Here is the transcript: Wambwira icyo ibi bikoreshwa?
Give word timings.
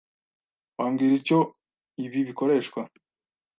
Wambwira 0.77 1.13
icyo 1.19 1.39
ibi 2.03 2.19
bikoreshwa? 2.29 2.81